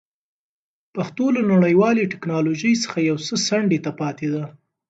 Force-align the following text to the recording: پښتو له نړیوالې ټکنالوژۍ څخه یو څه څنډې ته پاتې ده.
پښتو 0.95 1.25
له 1.35 1.41
نړیوالې 1.53 2.09
ټکنالوژۍ 2.13 2.73
څخه 2.83 2.97
یو 3.09 3.17
څه 3.27 3.35
څنډې 3.47 3.79
ته 3.85 3.91
پاتې 4.01 4.27
ده. 4.33 4.43